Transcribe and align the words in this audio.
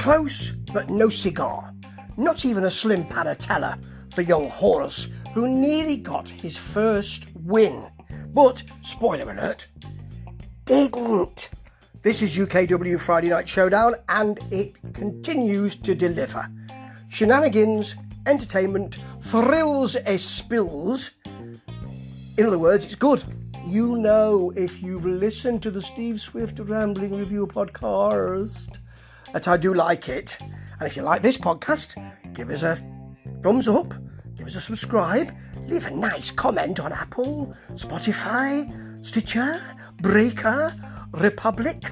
Close, 0.00 0.52
but 0.72 0.88
no 0.88 1.10
cigar. 1.10 1.74
Not 2.16 2.46
even 2.46 2.64
a 2.64 2.70
slim 2.70 3.04
panatella 3.04 3.78
for 4.14 4.22
young 4.22 4.48
Horus, 4.48 5.08
who 5.34 5.46
nearly 5.46 5.98
got 5.98 6.26
his 6.26 6.56
first 6.56 7.26
win. 7.34 7.86
But, 8.28 8.62
spoiler 8.82 9.30
alert, 9.30 9.66
didn't. 10.64 11.50
This 12.00 12.22
is 12.22 12.34
UKW 12.34 12.98
Friday 12.98 13.28
Night 13.28 13.46
Showdown, 13.46 13.94
and 14.08 14.40
it 14.50 14.74
continues 14.94 15.76
to 15.76 15.94
deliver. 15.94 16.48
Shenanigans, 17.10 17.94
entertainment, 18.26 18.96
thrills 19.24 19.96
as 19.96 20.24
spills. 20.24 21.10
In 22.38 22.46
other 22.46 22.58
words, 22.58 22.86
it's 22.86 22.94
good. 22.94 23.22
You 23.66 23.98
know, 23.98 24.50
if 24.56 24.82
you've 24.82 25.04
listened 25.04 25.62
to 25.62 25.70
the 25.70 25.82
Steve 25.82 26.22
Swift 26.22 26.58
Rambling 26.58 27.14
Review 27.14 27.46
podcast, 27.46 28.78
that 29.32 29.48
I 29.48 29.56
do 29.56 29.74
like 29.74 30.08
it. 30.08 30.38
And 30.40 30.88
if 30.88 30.96
you 30.96 31.02
like 31.02 31.22
this 31.22 31.36
podcast, 31.36 31.94
give 32.34 32.50
us 32.50 32.62
a 32.62 32.82
thumbs 33.42 33.68
up, 33.68 33.94
give 34.36 34.46
us 34.46 34.56
a 34.56 34.60
subscribe, 34.60 35.32
leave 35.66 35.86
a 35.86 35.90
nice 35.90 36.30
comment 36.30 36.80
on 36.80 36.92
Apple, 36.92 37.54
Spotify, 37.74 38.66
Stitcher, 39.04 39.62
Breaker, 40.00 40.74
Republic, 41.12 41.82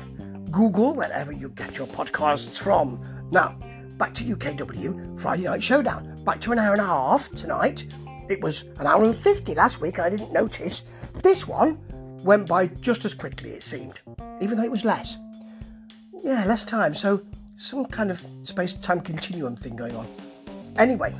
Google, 0.51 0.95
wherever 0.95 1.33
you 1.33 1.51
get 1.51 1.77
your 1.77 1.87
podcasts 1.87 2.59
from. 2.59 3.01
Now, 3.31 3.59
back 3.99 4.15
to 4.15 4.25
UKW 4.25 5.21
Friday 5.21 5.45
Night 5.45 5.63
Showdown. 5.63 6.23
Back 6.25 6.41
to 6.43 6.53
an 6.53 6.59
hour 6.59 6.73
and 6.73 6.81
a 6.81 6.87
half 6.87 7.31
tonight. 7.33 7.87
It 8.29 8.41
was 8.43 8.63
an 8.79 8.87
hour 8.87 9.05
and 9.05 9.17
50 9.17 9.55
last 9.55 9.81
week, 9.81 9.99
I 9.99 10.11
didn't 10.11 10.33
notice. 10.33 10.83
This 11.23 11.47
one 11.47 11.79
went 12.25 12.49
by 12.49 12.67
just 12.67 13.05
as 13.05 13.15
quickly, 13.15 13.51
it 13.51 13.63
seemed, 13.63 14.01
even 14.41 14.59
though 14.59 14.65
it 14.65 14.71
was 14.71 14.85
less. 14.85 15.17
Yeah, 16.23 16.45
less 16.47 16.65
time, 16.65 16.95
so 16.95 17.23
some 17.57 17.87
kind 17.87 18.11
of 18.11 18.23
space 18.43 18.75
time 18.75 19.01
continuum 19.01 19.57
thing 19.57 19.77
going 19.77 19.95
on. 19.95 20.07
Anyway, 20.77 21.15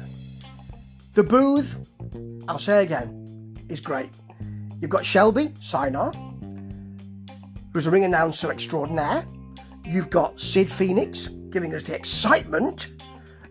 the 1.15 1.23
booth, 1.23 1.77
I'll 2.49 2.59
say 2.59 2.83
again, 2.83 3.55
is 3.69 3.81
great. 3.81 4.11
You've 4.81 4.91
got 4.91 5.05
Shelby 5.05 5.49
Sinar, 5.61 6.15
who's 7.73 7.87
a 7.87 7.91
ring 7.91 8.05
announcer 8.05 8.51
extraordinaire. 8.51 9.27
You've 9.85 10.11
got 10.11 10.41
Sid 10.41 10.71
Phoenix 10.71 11.29
giving 11.51 11.75
us 11.75 11.83
the 11.83 11.95
excitement. 11.95 12.89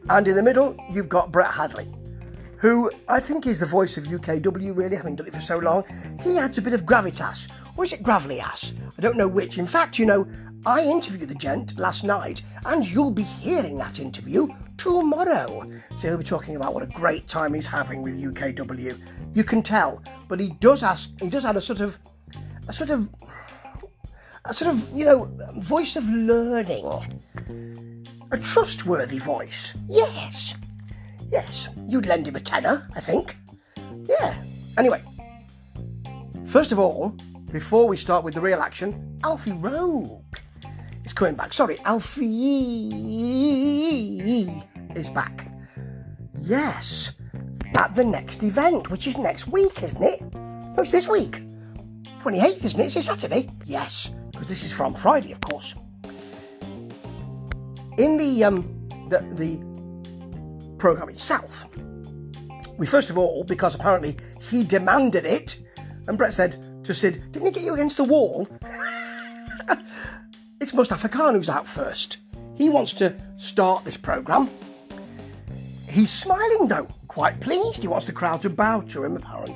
And 0.09 0.27
in 0.27 0.35
the 0.35 0.43
middle, 0.43 0.77
you've 0.91 1.09
got 1.09 1.31
Brett 1.31 1.51
Hadley, 1.51 1.87
who 2.57 2.89
I 3.07 3.19
think 3.19 3.45
is 3.45 3.59
the 3.59 3.65
voice 3.65 3.97
of 3.97 4.05
UKW, 4.05 4.75
really, 4.75 4.95
having 4.95 5.15
done 5.15 5.27
it 5.27 5.33
for 5.33 5.41
so 5.41 5.57
long. 5.57 5.83
He 6.23 6.37
adds 6.37 6.57
a 6.57 6.61
bit 6.61 6.73
of 6.73 6.83
gravitas, 6.83 7.49
or 7.75 7.83
is 7.83 7.91
it 7.91 8.03
gravelly 8.03 8.39
ass? 8.39 8.73
I 8.97 9.01
don't 9.01 9.17
know 9.17 9.27
which. 9.27 9.57
In 9.57 9.67
fact, 9.67 9.99
you 9.99 10.05
know, 10.05 10.25
I 10.65 10.83
interviewed 10.83 11.29
the 11.29 11.35
gent 11.35 11.77
last 11.77 12.03
night, 12.03 12.41
and 12.65 12.85
you'll 12.85 13.11
be 13.11 13.23
hearing 13.23 13.77
that 13.77 13.99
interview 13.99 14.47
tomorrow. 14.77 15.69
So 15.97 16.07
he'll 16.07 16.17
be 16.17 16.23
talking 16.23 16.55
about 16.55 16.73
what 16.73 16.83
a 16.83 16.87
great 16.87 17.27
time 17.27 17.53
he's 17.53 17.67
having 17.67 18.01
with 18.01 18.19
UKW. 18.19 18.99
You 19.33 19.43
can 19.43 19.61
tell, 19.63 20.01
but 20.27 20.39
he 20.39 20.49
does 20.59 20.83
ask. 20.83 21.09
He 21.21 21.29
does 21.29 21.45
add 21.45 21.55
a 21.55 21.61
sort 21.61 21.79
of, 21.79 21.97
a 22.67 22.73
sort 22.73 22.89
of, 22.89 23.07
a 24.45 24.53
sort 24.53 24.73
of, 24.73 24.89
you 24.91 25.05
know, 25.05 25.31
voice 25.57 25.95
of 25.95 26.07
learning, 26.09 26.85
a 28.31 28.37
trustworthy 28.37 29.19
voice. 29.19 29.73
Yes, 29.87 30.55
yes. 31.31 31.69
You'd 31.87 32.05
lend 32.05 32.27
him 32.27 32.35
a 32.35 32.41
tenner, 32.41 32.87
I 32.95 32.99
think. 32.99 33.37
Yeah. 34.05 34.35
Anyway, 34.77 35.01
first 36.45 36.71
of 36.71 36.79
all, 36.79 37.15
before 37.51 37.87
we 37.87 37.95
start 37.95 38.23
with 38.23 38.33
the 38.33 38.41
real 38.41 38.61
action, 38.61 39.17
Alfie 39.23 39.53
Rogue 39.53 40.21
is 41.07 41.13
coming 41.13 41.35
back. 41.35 41.53
Sorry, 41.53 41.79
Alfie 41.85 42.89
is 44.93 45.09
back. 45.09 45.49
Yes, 46.37 47.11
at 47.75 47.95
the 47.95 48.03
next 48.03 48.43
event, 48.43 48.89
which 48.89 49.07
is 49.07 49.17
next 49.17 49.47
week, 49.47 49.81
isn't 49.83 50.03
it? 50.03 50.21
No, 50.33 50.75
it's 50.79 50.91
this 50.91 51.07
week. 51.07 51.41
28th, 52.23 52.65
isn't 52.65 52.79
it? 52.79 52.83
it? 52.83 52.87
Is 52.87 52.95
it 52.97 53.03
Saturday? 53.03 53.49
Yes, 53.65 54.09
because 54.31 54.47
this 54.47 54.63
is 54.63 54.73
from 54.73 54.93
Friday, 54.93 55.31
of 55.31 55.41
course. 55.41 55.75
In 57.97 58.17
the 58.17 58.43
um 58.43 58.61
the 59.09 59.19
the 59.33 59.59
program 60.77 61.09
itself, 61.09 61.65
we 62.77 62.85
first 62.85 63.09
of 63.09 63.17
all, 63.17 63.43
because 63.43 63.73
apparently 63.75 64.17
he 64.41 64.63
demanded 64.63 65.25
it, 65.25 65.57
and 66.07 66.17
Brett 66.17 66.33
said 66.33 66.83
to 66.83 66.93
Sid, 66.93 67.31
"Didn't 67.31 67.47
he 67.47 67.51
get 67.53 67.63
you 67.63 67.73
against 67.73 67.97
the 67.97 68.03
wall?" 68.03 68.47
it's 70.59 70.73
Mustafa 70.73 71.09
Khan 71.09 71.35
who's 71.35 71.49
out 71.49 71.67
first. 71.67 72.17
He 72.55 72.69
wants 72.69 72.93
to 72.93 73.15
start 73.37 73.85
this 73.85 73.97
program. 73.97 74.49
He's 75.87 76.09
smiling 76.09 76.67
though, 76.67 76.87
quite 77.07 77.39
pleased. 77.39 77.81
He 77.81 77.87
wants 77.87 78.05
the 78.05 78.11
crowd 78.11 78.41
to 78.41 78.49
bow 78.49 78.81
to 78.81 79.03
him, 79.03 79.15
apparently. 79.15 79.55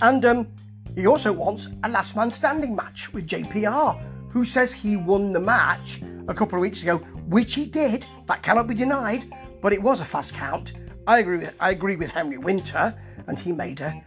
And 0.00 0.24
um, 0.24 0.48
he 0.94 1.06
also 1.06 1.32
wants 1.32 1.68
a 1.82 1.88
last 1.88 2.14
man 2.16 2.30
standing 2.30 2.76
match 2.76 3.12
with 3.12 3.26
JPR, 3.26 4.00
who 4.30 4.44
says 4.44 4.72
he 4.72 4.96
won 4.96 5.32
the 5.32 5.40
match 5.40 6.02
a 6.28 6.34
couple 6.34 6.56
of 6.56 6.62
weeks 6.62 6.82
ago, 6.82 6.98
which 7.28 7.54
he 7.54 7.64
did. 7.64 8.06
That 8.26 8.42
cannot 8.42 8.66
be 8.66 8.74
denied, 8.74 9.32
but 9.62 9.72
it 9.72 9.82
was 9.82 10.00
a 10.00 10.04
fast 10.04 10.34
count. 10.34 10.74
I 11.06 11.20
agree 11.20 11.38
with, 11.38 11.54
I 11.60 11.70
agree 11.70 11.96
with 11.96 12.10
Henry 12.10 12.36
Winter, 12.36 12.94
and 13.26 13.38
he 13.38 13.52
made 13.52 13.80
a, 13.80 14.02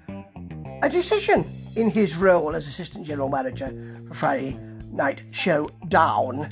a 0.83 0.89
decision 0.89 1.49
in 1.75 1.89
his 1.89 2.15
role 2.15 2.55
as 2.55 2.67
assistant 2.67 3.07
general 3.07 3.29
manager 3.29 3.73
for 4.07 4.13
Friday 4.13 4.59
Night 4.91 5.21
Showdown. 5.31 6.49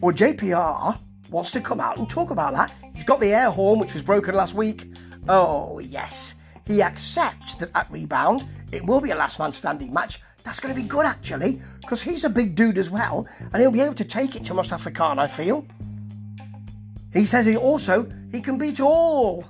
Or 0.00 0.12
JPR 0.12 0.98
wants 1.30 1.50
to 1.52 1.60
come 1.60 1.80
out 1.80 1.98
and 1.98 2.08
talk 2.08 2.30
about 2.30 2.54
that. 2.54 2.72
He's 2.94 3.04
got 3.04 3.20
the 3.20 3.32
air 3.32 3.50
horn, 3.50 3.78
which 3.78 3.94
was 3.94 4.02
broken 4.02 4.34
last 4.34 4.54
week. 4.54 4.90
Oh, 5.28 5.78
yes. 5.78 6.34
He 6.66 6.82
accepts 6.82 7.54
that 7.56 7.70
at 7.74 7.90
rebound, 7.90 8.44
it 8.72 8.84
will 8.84 9.00
be 9.00 9.10
a 9.10 9.16
last 9.16 9.38
man 9.38 9.52
standing 9.52 9.92
match. 9.92 10.20
That's 10.44 10.60
going 10.60 10.74
to 10.74 10.80
be 10.80 10.86
good, 10.86 11.06
actually, 11.06 11.60
because 11.80 12.02
he's 12.02 12.24
a 12.24 12.28
big 12.28 12.54
dude 12.54 12.78
as 12.78 12.90
well, 12.90 13.26
and 13.52 13.60
he'll 13.60 13.70
be 13.70 13.80
able 13.80 13.94
to 13.94 14.04
take 14.04 14.36
it 14.36 14.44
to 14.44 14.54
Mustafa 14.54 14.90
Khan, 14.90 15.18
I 15.18 15.26
feel. 15.26 15.66
He 17.12 17.24
says 17.24 17.46
he 17.46 17.56
also 17.56 18.10
he 18.32 18.40
can 18.40 18.58
beat 18.58 18.80
all 18.80 19.44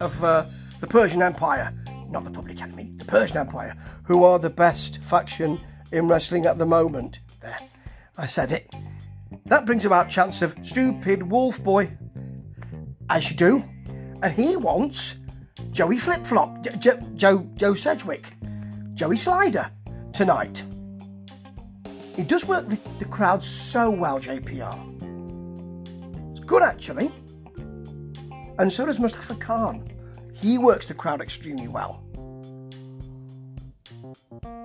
of 0.00 0.22
uh, 0.22 0.44
the 0.80 0.86
Persian 0.86 1.22
Empire, 1.22 1.72
not 2.10 2.24
the 2.24 2.30
Public 2.30 2.60
Enemy, 2.60 2.92
the 2.96 3.04
Persian 3.04 3.38
Empire, 3.38 3.74
who 4.02 4.24
are 4.24 4.38
the 4.38 4.50
best 4.50 4.98
faction 5.02 5.58
in 5.94 6.08
wrestling 6.08 6.44
at 6.44 6.58
the 6.58 6.66
moment. 6.66 7.20
There, 7.40 7.58
I 8.18 8.26
said 8.26 8.52
it. 8.52 8.74
That 9.46 9.64
brings 9.64 9.84
about 9.84 10.10
chance 10.10 10.42
of 10.42 10.54
stupid 10.62 11.22
wolf 11.22 11.62
boy, 11.62 11.90
as 13.08 13.30
you 13.30 13.36
do, 13.36 13.62
and 14.22 14.32
he 14.32 14.56
wants 14.56 15.16
Joey 15.70 15.98
Flip 15.98 16.26
Flop, 16.26 16.66
Joe, 16.78 17.46
Joe 17.54 17.74
Sedgwick, 17.74 18.32
Joey 18.94 19.16
Slider 19.16 19.70
tonight. 20.12 20.64
He 22.16 22.22
does 22.22 22.44
work 22.44 22.68
the, 22.68 22.78
the 22.98 23.04
crowd 23.04 23.42
so 23.42 23.90
well, 23.90 24.20
JPR. 24.20 24.76
It's 26.36 26.44
good 26.44 26.62
actually, 26.62 27.12
and 28.58 28.72
so 28.72 28.86
does 28.86 28.98
Mustafa 28.98 29.34
Khan. 29.36 29.88
He 30.32 30.58
works 30.58 30.86
the 30.86 30.94
crowd 30.94 31.20
extremely 31.20 31.68
well. 31.68 32.02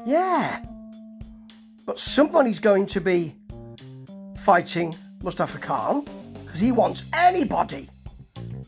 Yeah, 0.06 0.63
but 1.89 2.00
somebody's 2.00 2.59
going 2.59 2.85
to 2.85 3.01
be 3.01 3.33
fighting 4.44 4.95
Mustafa 5.23 5.57
Khan 5.57 6.05
because 6.45 6.59
he 6.59 6.72
wants 6.72 7.01
anybody. 7.13 7.89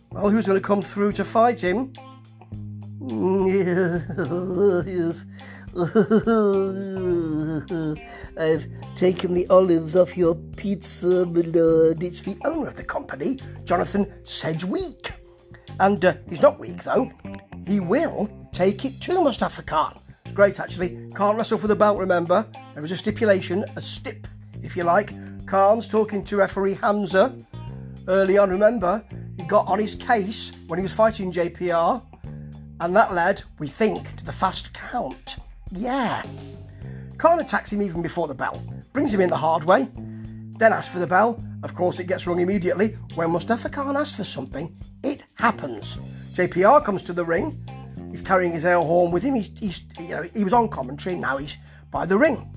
Well, 0.09 0.31
who's 0.31 0.47
going 0.47 0.59
to 0.59 0.67
come 0.67 0.81
through 0.81 1.11
to 1.11 1.23
fight 1.23 1.61
him? 1.61 1.93
I've 8.39 8.65
taken 8.95 9.35
the 9.35 9.45
olives 9.51 9.95
off 9.95 10.17
your 10.17 10.33
pizza, 10.33 11.23
my 11.27 11.41
lord. 11.41 12.01
It's 12.01 12.23
the 12.23 12.37
owner 12.43 12.69
of 12.69 12.75
the 12.75 12.83
company, 12.83 13.37
Jonathan 13.65 14.11
Sedgwick. 14.23 15.11
And 15.79 16.03
uh, 16.03 16.15
he's 16.27 16.41
not 16.41 16.59
weak, 16.59 16.83
though. 16.83 17.11
He 17.67 17.79
will 17.79 18.31
take 18.51 18.83
it 18.83 18.99
to 19.01 19.21
Mustafa 19.21 19.61
Khan. 19.61 19.99
Great, 20.33 20.59
actually. 20.59 21.11
Can't 21.15 21.37
wrestle 21.37 21.57
for 21.57 21.67
the 21.67 21.75
belt, 21.75 21.97
remember? 21.97 22.45
There 22.73 22.83
is 22.83 22.91
a 22.91 22.97
stipulation, 22.97 23.65
a 23.75 23.81
stip, 23.81 24.27
if 24.63 24.77
you 24.77 24.83
like. 24.83 25.13
Khan's 25.45 25.87
talking 25.87 26.23
to 26.23 26.37
referee 26.37 26.75
Hamza 26.75 27.35
early 28.07 28.37
on, 28.37 28.49
remember? 28.49 29.03
He 29.37 29.43
got 29.43 29.67
on 29.67 29.79
his 29.79 29.95
case 29.95 30.51
when 30.67 30.79
he 30.79 30.83
was 30.83 30.93
fighting 30.93 31.31
JPR, 31.31 32.01
and 32.79 32.95
that 32.95 33.13
led, 33.13 33.43
we 33.59 33.67
think, 33.67 34.15
to 34.15 34.25
the 34.25 34.31
fast 34.31 34.73
count. 34.73 35.37
Yeah. 35.71 36.23
Khan 37.17 37.39
attacks 37.39 37.71
him 37.71 37.81
even 37.81 38.01
before 38.01 38.27
the 38.27 38.33
bell, 38.33 38.63
brings 38.93 39.13
him 39.13 39.21
in 39.21 39.29
the 39.29 39.37
hard 39.37 39.63
way, 39.65 39.89
then 40.57 40.73
asks 40.73 40.93
for 40.93 40.99
the 40.99 41.07
bell. 41.07 41.43
Of 41.63 41.75
course, 41.75 41.99
it 41.99 42.07
gets 42.07 42.25
rung 42.25 42.39
immediately. 42.39 42.97
When 43.15 43.31
Mustafa 43.31 43.69
Khan 43.69 43.97
asks 43.97 44.15
for 44.15 44.23
something, 44.23 44.75
it 45.03 45.23
happens. 45.35 45.97
JPR 46.33 46.83
comes 46.83 47.03
to 47.03 47.13
the 47.13 47.25
ring. 47.25 47.63
He's 48.11 48.21
carrying 48.21 48.51
his 48.51 48.65
air 48.65 48.79
horn 48.79 49.11
with 49.11 49.23
him. 49.23 49.35
He's, 49.35 49.49
he's, 49.59 49.81
you 49.99 50.09
know, 50.09 50.23
he 50.23 50.43
was 50.43 50.53
on 50.53 50.69
commentary. 50.69 51.15
Now 51.15 51.37
he's 51.37 51.57
by 51.89 52.05
the 52.05 52.17
ring. 52.17 52.47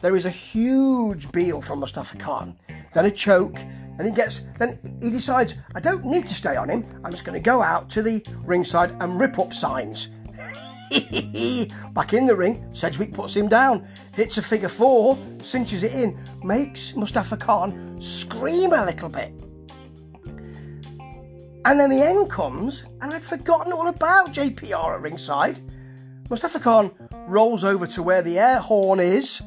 There 0.00 0.16
is 0.16 0.26
a 0.26 0.30
huge 0.30 1.30
deal 1.32 1.60
from 1.60 1.80
Mustafa 1.80 2.16
Khan. 2.18 2.56
then 2.94 3.04
a 3.04 3.10
choke, 3.10 3.58
and 3.98 4.06
he 4.06 4.12
gets 4.12 4.42
then 4.58 4.78
he 5.02 5.10
decides 5.10 5.54
I 5.74 5.80
don't 5.80 6.04
need 6.04 6.28
to 6.28 6.34
stay 6.34 6.56
on 6.56 6.68
him. 6.68 6.84
I'm 7.04 7.10
just 7.10 7.24
going 7.24 7.34
to 7.34 7.44
go 7.44 7.62
out 7.62 7.90
to 7.90 8.02
the 8.02 8.24
ringside 8.44 8.94
and 9.00 9.20
rip 9.20 9.38
up 9.38 9.52
signs. 9.52 10.08
Back 11.92 12.14
in 12.14 12.26
the 12.26 12.34
ring, 12.34 12.64
Sedgwick 12.72 13.12
puts 13.12 13.34
him 13.34 13.48
down, 13.48 13.86
hits 14.14 14.38
a 14.38 14.42
figure 14.42 14.68
four, 14.68 15.18
cinches 15.42 15.82
it 15.82 15.92
in, 15.92 16.18
makes 16.42 16.94
Mustafa 16.94 17.36
Khan 17.36 18.00
scream 18.00 18.72
a 18.72 18.84
little 18.84 19.08
bit. 19.08 19.32
And 21.64 21.78
then 21.78 21.90
the 21.90 22.02
end 22.02 22.30
comes, 22.30 22.84
and 23.00 23.12
I'd 23.12 23.24
forgotten 23.24 23.72
all 23.72 23.88
about 23.88 24.32
JPR 24.32 24.94
at 24.94 25.02
ringside. 25.02 25.60
Mustafa 26.30 26.60
Khan 26.60 26.90
rolls 27.26 27.64
over 27.64 27.86
to 27.88 28.02
where 28.02 28.22
the 28.22 28.38
air 28.38 28.58
horn 28.58 29.00
is. 29.00 29.42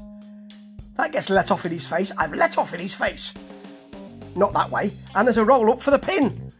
That 0.97 1.11
gets 1.11 1.29
let 1.29 1.51
off 1.51 1.65
in 1.65 1.71
his 1.71 1.87
face. 1.87 2.11
I've 2.17 2.33
let 2.33 2.57
off 2.57 2.73
in 2.73 2.79
his 2.79 2.93
face. 2.93 3.33
Not 4.35 4.53
that 4.53 4.69
way. 4.69 4.93
And 5.15 5.27
there's 5.27 5.37
a 5.37 5.45
roll 5.45 5.71
up 5.71 5.81
for 5.81 5.91
the 5.91 5.99
pin. 5.99 6.51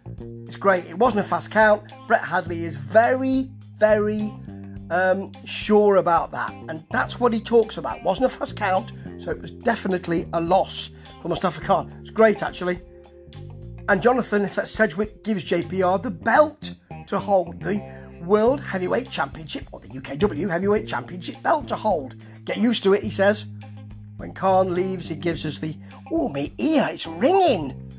It's 0.46 0.56
great. 0.56 0.86
It 0.86 0.98
wasn't 0.98 1.26
a 1.26 1.30
fast 1.30 1.52
count. 1.52 1.84
Brett 2.08 2.24
Hadley 2.24 2.66
is 2.66 2.76
very, 2.76 3.50
very 3.78 4.34
um, 4.90 5.32
sure 5.46 5.98
about 5.98 6.32
that. 6.32 6.52
And 6.70 6.84
that's 6.92 7.20
what 7.20 7.34
he 7.34 7.40
talks 7.40 7.78
about. 7.78 8.04
Wasn't 8.04 8.26
a 8.26 8.30
fast 8.30 8.56
count, 8.56 8.92
so 9.18 9.32
it 9.32 9.42
was 9.42 9.52
definitely 9.52 10.28
a 10.34 10.42
loss 10.42 10.92
for 11.22 11.30
Mustafa 11.30 11.62
Khan. 11.62 11.92
It's 12.02 12.10
great, 12.10 12.44
actually. 12.44 12.82
And 13.90 14.02
Jonathan 14.02 14.48
Sedgwick 14.50 15.24
gives 15.24 15.44
JPR 15.44 16.02
the 16.02 16.12
belt 16.12 16.74
to 17.08 17.20
hold 17.20 17.62
the 17.62 17.82
World 18.24 18.60
Heavyweight 18.60 19.10
Championship, 19.10 19.68
or 19.72 19.80
the 19.80 19.88
UKW 19.88 20.50
Heavyweight 20.50 20.88
Championship 20.88 21.42
belt 21.42 21.68
to 21.70 21.76
hold. 21.76 22.16
Get 22.46 22.58
used 22.58 22.84
to 22.84 22.94
it, 22.94 23.04
he 23.04 23.12
says. 23.12 23.46
When 24.18 24.34
Khan 24.34 24.74
leaves, 24.74 25.08
he 25.08 25.16
gives 25.16 25.46
us 25.46 25.58
the, 25.58 25.76
oh, 26.12 26.30
me 26.30 26.54
ear, 26.60 26.88
it's 26.92 27.08
ringing. 27.08 27.92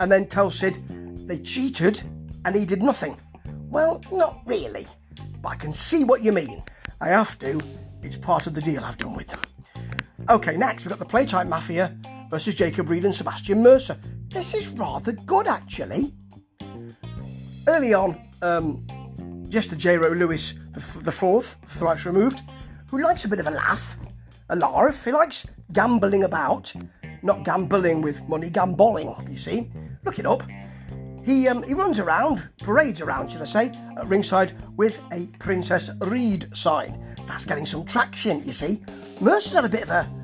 And 0.00 0.12
then 0.12 0.26
tells 0.26 0.58
Sid 0.58 1.26
they 1.26 1.38
cheated 1.38 2.02
and 2.44 2.54
he 2.54 2.64
did 2.64 2.82
nothing. 2.82 3.16
Well, 3.70 4.02
not 4.12 4.40
really 4.46 4.86
but 5.42 5.50
I 5.50 5.56
can 5.56 5.72
see 5.72 6.04
what 6.04 6.22
you 6.22 6.32
mean. 6.32 6.62
I 7.00 7.08
have 7.08 7.38
to. 7.40 7.60
It's 8.02 8.16
part 8.16 8.46
of 8.46 8.54
the 8.54 8.60
deal 8.60 8.84
I've 8.84 8.98
done 8.98 9.14
with 9.14 9.28
them. 9.28 9.40
Okay, 10.28 10.56
next 10.56 10.84
we've 10.84 10.90
got 10.90 10.98
the 10.98 11.04
Playtime 11.04 11.48
Mafia 11.48 11.96
versus 12.30 12.54
Jacob 12.54 12.90
Reed 12.90 13.04
and 13.04 13.14
Sebastian 13.14 13.62
Mercer. 13.62 13.96
This 14.30 14.52
is 14.52 14.68
rather 14.68 15.12
good, 15.12 15.48
actually. 15.48 16.12
Early 17.66 17.94
on, 17.94 18.28
um, 18.42 18.86
just 19.48 19.70
the 19.70 19.76
J-Ro 19.76 20.10
Lewis, 20.10 20.52
the, 20.72 21.00
the 21.00 21.12
fourth, 21.12 21.56
thrice 21.66 22.04
removed, 22.04 22.42
who 22.90 23.00
likes 23.00 23.24
a 23.24 23.28
bit 23.28 23.40
of 23.40 23.46
a 23.46 23.50
laugh, 23.50 23.96
a 24.50 24.56
larf. 24.56 25.04
He 25.04 25.12
likes 25.12 25.46
gambling 25.72 26.24
about, 26.24 26.72
not 27.22 27.42
gambling 27.42 28.02
with 28.02 28.22
money, 28.28 28.50
gambling, 28.50 29.14
you 29.30 29.38
see. 29.38 29.70
Look 30.04 30.18
it 30.18 30.26
up. 30.26 30.42
He, 31.24 31.48
um, 31.48 31.62
he 31.62 31.74
runs 31.74 31.98
around, 31.98 32.46
parades 32.62 33.00
around, 33.00 33.30
should 33.30 33.42
I 33.42 33.46
say, 33.46 33.72
at 33.96 34.06
ringside 34.06 34.52
with 34.76 34.98
a 35.10 35.26
Princess 35.38 35.90
Reed 36.00 36.48
sign. 36.54 37.16
That's 37.26 37.44
getting 37.46 37.66
some 37.66 37.84
traction, 37.86 38.44
you 38.44 38.52
see. 38.52 38.82
Mercer's 39.20 39.54
had 39.54 39.64
a 39.64 39.68
bit 39.68 39.82
of 39.82 39.90
a 39.90 40.17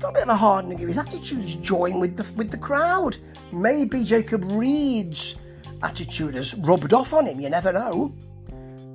got 0.00 0.10
a 0.10 0.12
bit 0.12 0.22
of 0.22 0.28
a 0.30 0.36
hardening 0.36 0.82
of 0.82 0.88
his 0.88 0.96
attitude. 0.96 1.44
He's 1.44 1.56
joined 1.56 2.00
with 2.00 2.16
the 2.16 2.32
with 2.34 2.50
the 2.50 2.58
crowd. 2.58 3.18
Maybe 3.52 4.02
Jacob 4.02 4.50
Reed's 4.50 5.36
attitude 5.82 6.34
has 6.34 6.54
rubbed 6.54 6.92
off 6.94 7.12
on 7.12 7.26
him. 7.26 7.38
You 7.38 7.50
never 7.50 7.72
know. 7.72 8.14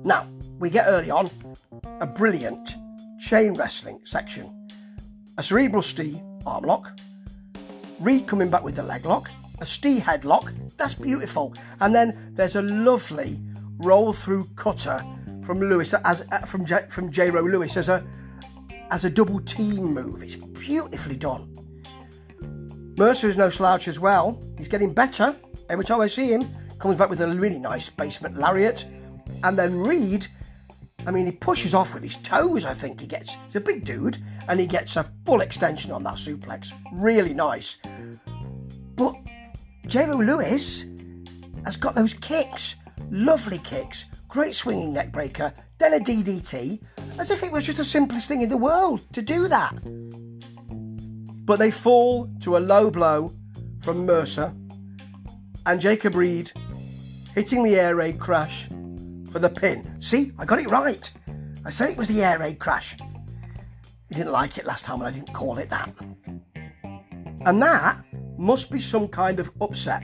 Now 0.04 0.28
we 0.58 0.68
get 0.68 0.86
early 0.88 1.10
on 1.10 1.30
a 2.00 2.06
brilliant 2.06 2.76
chain 3.20 3.54
wrestling 3.54 4.00
section, 4.04 4.68
a 5.38 5.42
cerebral 5.42 5.82
Stee 5.82 6.20
arm 6.44 6.64
lock, 6.64 6.98
Reed 8.00 8.26
coming 8.26 8.50
back 8.50 8.64
with 8.64 8.74
the 8.74 8.82
leg 8.82 9.06
lock, 9.06 9.30
a 9.60 9.66
Stee 9.66 10.00
headlock. 10.00 10.52
That's 10.76 10.94
beautiful. 10.94 11.54
And 11.80 11.94
then 11.94 12.32
there's 12.34 12.56
a 12.56 12.62
lovely 12.62 13.38
roll 13.78 14.12
through 14.12 14.48
cutter 14.56 15.04
from 15.44 15.60
Lewis 15.60 15.94
as 16.04 16.24
uh, 16.32 16.40
from 16.40 16.66
J, 16.66 16.84
from 16.88 17.12
J-Ro 17.12 17.42
Lewis 17.42 17.76
as 17.76 17.88
a 17.88 18.04
as 18.90 19.04
a 19.04 19.10
double 19.10 19.40
team 19.40 19.94
move. 19.94 20.22
It's 20.22 20.36
beautifully 20.36 21.16
done. 21.16 21.52
Mercer 22.98 23.28
is 23.28 23.36
no 23.36 23.50
slouch 23.50 23.88
as 23.88 24.00
well. 24.00 24.42
He's 24.56 24.68
getting 24.68 24.92
better 24.92 25.36
every 25.68 25.84
time 25.84 26.00
I 26.00 26.06
see 26.06 26.32
him. 26.32 26.48
Comes 26.78 26.96
back 26.96 27.10
with 27.10 27.20
a 27.20 27.28
really 27.28 27.58
nice 27.58 27.88
basement 27.88 28.38
lariat, 28.38 28.86
and 29.44 29.58
then 29.58 29.78
Reed. 29.80 30.26
I 31.06 31.10
mean, 31.10 31.26
he 31.26 31.32
pushes 31.32 31.74
off 31.74 31.94
with 31.94 32.02
his 32.02 32.16
toes. 32.16 32.64
I 32.64 32.74
think 32.74 33.00
he 33.00 33.06
gets. 33.06 33.36
He's 33.46 33.56
a 33.56 33.60
big 33.60 33.84
dude, 33.84 34.18
and 34.48 34.58
he 34.58 34.66
gets 34.66 34.96
a 34.96 35.10
full 35.24 35.40
extension 35.40 35.92
on 35.92 36.02
that 36.04 36.14
suplex. 36.14 36.72
Really 36.92 37.34
nice. 37.34 37.78
But 38.96 39.14
J-Ro 39.86 40.16
Lewis 40.16 40.86
has 41.64 41.76
got 41.76 41.94
those 41.94 42.14
kicks, 42.14 42.76
lovely 43.10 43.58
kicks, 43.58 44.06
great 44.28 44.54
swinging 44.54 44.92
neck 44.92 45.12
breaker, 45.12 45.52
then 45.78 45.94
a 45.94 45.98
DDT, 45.98 46.80
as 47.18 47.30
if 47.30 47.42
it 47.42 47.52
was 47.52 47.64
just 47.64 47.78
the 47.78 47.84
simplest 47.84 48.28
thing 48.28 48.42
in 48.42 48.48
the 48.48 48.56
world 48.56 49.00
to 49.12 49.22
do 49.22 49.48
that. 49.48 49.74
But 51.46 51.58
they 51.58 51.70
fall 51.70 52.28
to 52.40 52.56
a 52.56 52.58
low 52.58 52.90
blow 52.90 53.32
from 53.82 54.04
Mercer 54.04 54.52
and 55.66 55.80
Jacob 55.80 56.14
Reed 56.14 56.52
hitting 57.34 57.62
the 57.62 57.76
air 57.76 57.96
raid 57.96 58.18
crash 58.18 58.68
for 59.30 59.38
the 59.38 59.50
pin. 59.50 60.00
See, 60.00 60.32
I 60.38 60.44
got 60.44 60.60
it 60.60 60.70
right. 60.70 61.10
I 61.64 61.70
said 61.70 61.90
it 61.90 61.98
was 61.98 62.08
the 62.08 62.22
air 62.22 62.38
raid 62.38 62.58
crash. 62.58 62.96
He 64.08 64.14
didn't 64.14 64.32
like 64.32 64.56
it 64.58 64.64
last 64.64 64.84
time 64.84 65.00
and 65.00 65.08
I 65.08 65.10
didn't 65.10 65.34
call 65.34 65.58
it 65.58 65.68
that. 65.70 65.92
And 67.44 67.62
that 67.62 68.02
must 68.38 68.70
be 68.70 68.80
some 68.80 69.08
kind 69.08 69.38
of 69.38 69.50
upset. 69.60 70.02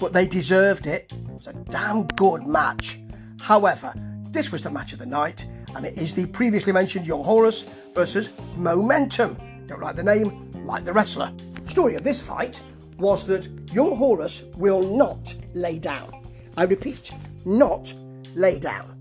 But 0.00 0.12
they 0.12 0.26
deserved 0.26 0.86
it. 0.86 1.12
It's 1.34 1.46
a 1.46 1.52
damn 1.52 2.06
good 2.08 2.46
match. 2.46 2.98
However, 3.44 3.92
this 4.30 4.50
was 4.50 4.62
the 4.62 4.70
match 4.70 4.94
of 4.94 4.98
the 4.98 5.04
night, 5.04 5.44
and 5.74 5.84
it 5.84 5.98
is 5.98 6.14
the 6.14 6.24
previously 6.24 6.72
mentioned 6.72 7.04
Young 7.04 7.22
Horus 7.22 7.66
versus 7.94 8.30
Momentum. 8.56 9.36
Don't 9.66 9.82
like 9.82 9.96
the 9.96 10.02
name, 10.02 10.50
like 10.64 10.86
the 10.86 10.94
wrestler. 10.94 11.30
The 11.62 11.70
Story 11.70 11.94
of 11.94 12.04
this 12.04 12.22
fight 12.22 12.58
was 12.96 13.26
that 13.26 13.46
Young 13.70 13.96
Horus 13.96 14.44
will 14.56 14.82
not 14.82 15.34
lay 15.52 15.78
down. 15.78 16.24
I 16.56 16.64
repeat, 16.64 17.12
not 17.44 17.92
lay 18.34 18.58
down. 18.58 18.98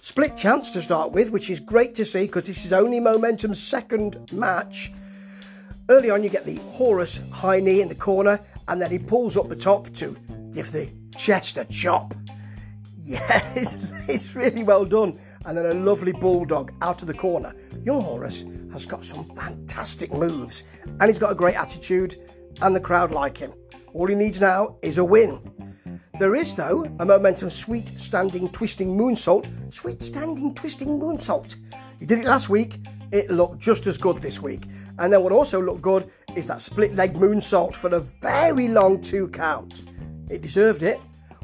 Split 0.00 0.38
chance 0.38 0.70
to 0.70 0.80
start 0.80 1.12
with, 1.12 1.28
which 1.28 1.50
is 1.50 1.60
great 1.60 1.94
to 1.96 2.06
see 2.06 2.22
because 2.22 2.46
this 2.46 2.64
is 2.64 2.72
only 2.72 2.98
Momentum's 2.98 3.62
second 3.62 4.32
match 4.32 4.90
Early 5.88 6.10
on, 6.10 6.24
you 6.24 6.30
get 6.30 6.44
the 6.44 6.56
Horus 6.72 7.20
high 7.30 7.60
knee 7.60 7.80
in 7.80 7.88
the 7.88 7.94
corner, 7.94 8.40
and 8.66 8.82
then 8.82 8.90
he 8.90 8.98
pulls 8.98 9.36
up 9.36 9.48
the 9.48 9.54
top 9.54 9.92
to 9.94 10.16
give 10.52 10.72
the 10.72 10.88
chest 11.16 11.58
a 11.58 11.64
chop. 11.66 12.12
Yes, 13.08 13.76
it's 14.08 14.34
really 14.34 14.64
well 14.64 14.84
done. 14.84 15.16
And 15.44 15.56
then 15.56 15.66
a 15.66 15.74
lovely 15.74 16.10
bulldog 16.10 16.72
out 16.82 17.02
of 17.02 17.06
the 17.06 17.14
corner. 17.14 17.54
Young 17.84 18.02
Horus 18.02 18.42
has 18.72 18.84
got 18.84 19.04
some 19.04 19.24
fantastic 19.36 20.12
moves, 20.12 20.64
and 20.84 21.04
he's 21.04 21.20
got 21.20 21.30
a 21.30 21.36
great 21.36 21.54
attitude, 21.54 22.16
and 22.62 22.74
the 22.74 22.80
crowd 22.80 23.12
like 23.12 23.38
him. 23.38 23.52
All 23.94 24.08
he 24.08 24.16
needs 24.16 24.40
now 24.40 24.76
is 24.82 24.98
a 24.98 25.04
win. 25.04 25.40
There 26.18 26.34
is, 26.34 26.56
though, 26.56 26.84
a 26.98 27.04
momentum 27.04 27.48
sweet 27.48 27.92
standing 27.96 28.48
twisting 28.48 28.96
moonsault. 28.96 29.72
Sweet 29.72 30.02
standing 30.02 30.52
twisting 30.52 30.98
moonsault. 30.98 31.54
He 32.00 32.06
did 32.06 32.18
it 32.18 32.24
last 32.24 32.48
week. 32.48 32.80
It 33.12 33.30
looked 33.30 33.60
just 33.60 33.86
as 33.86 33.98
good 33.98 34.20
this 34.20 34.42
week. 34.42 34.64
And 34.98 35.12
then 35.12 35.22
what 35.22 35.32
also 35.32 35.62
looked 35.62 35.82
good 35.82 36.10
is 36.34 36.48
that 36.48 36.60
split 36.60 36.96
leg 36.96 37.14
moonsault 37.14 37.76
for 37.76 37.94
a 37.94 38.00
very 38.00 38.66
long 38.66 39.00
two 39.00 39.28
count. 39.28 39.84
It 40.28 40.42
deserved 40.42 40.82
it. 40.82 40.98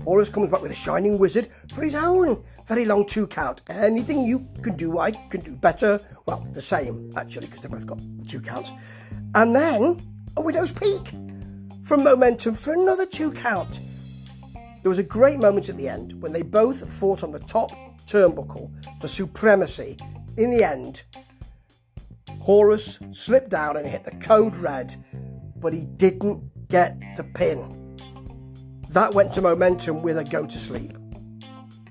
Horus 0.05 0.29
comes 0.29 0.51
back 0.51 0.63
with 0.63 0.73
a 0.73 0.75
shining 0.75 1.19
wizard 1.19 1.49
for 1.75 1.83
his 1.83 1.95
own 1.95 2.43
very 2.67 2.85
long 2.85 3.07
two 3.07 3.27
count. 3.27 3.63
Anything 3.69 4.25
you 4.25 4.47
can 4.63 4.77
do, 4.77 4.99
I 4.99 5.11
can 5.11 5.41
do 5.41 5.53
better. 5.53 6.01
Well, 6.27 6.47
the 6.53 6.63
same 6.63 7.13
actually, 7.17 7.47
because 7.47 7.63
they 7.63 7.69
both 7.69 7.87
got 7.87 8.01
two 8.27 8.41
counts. 8.41 8.73
And 9.35 9.55
then 9.55 10.03
a 10.37 10.41
widow's 10.41 10.73
peak 10.73 11.13
from 11.85 12.03
momentum 12.03 12.55
for 12.55 12.73
another 12.73 13.07
two 13.07 13.33
count. 13.33 13.81
There 14.83 14.91
was 14.91 14.99
a 14.99 15.05
great 15.05 15.39
moment 15.39 15.69
at 15.69 15.77
the 15.77 15.89
end 15.89 16.21
when 16.21 16.33
they 16.33 16.43
both 16.43 16.91
fought 16.93 17.23
on 17.23 17.31
the 17.31 17.39
top 17.41 17.71
turnbuckle 18.07 18.71
for 19.01 19.09
supremacy. 19.09 19.97
In 20.37 20.51
the 20.51 20.65
end, 20.65 21.03
Horus 22.41 22.99
slipped 23.13 23.51
down 23.51 23.77
and 23.77 23.87
hit 23.87 24.05
the 24.05 24.11
code 24.13 24.57
red, 24.57 24.95
but 25.57 25.73
he 25.73 25.83
didn't 25.83 26.69
get 26.69 26.99
the 27.17 27.25
pin. 27.25 27.82
That 28.93 29.15
went 29.15 29.33
to 29.35 29.43
momentum 29.43 30.03
with 30.03 30.19
a 30.19 30.25
go 30.25 30.47
to 30.47 30.59
sleep. 30.59 30.97